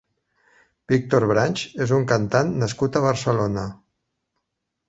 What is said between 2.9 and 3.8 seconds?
a Barcelona.